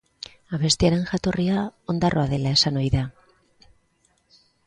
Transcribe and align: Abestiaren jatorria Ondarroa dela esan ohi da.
Abestiaren 0.57 1.03
jatorria 1.09 1.65
Ondarroa 1.93 2.25
dela 2.33 2.55
esan 2.59 2.81
ohi 2.81 2.91
da. 2.97 3.05